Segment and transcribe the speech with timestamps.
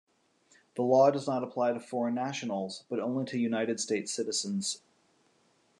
[0.73, 4.81] The law does not apply to foreign nationals, but only to United States citizens.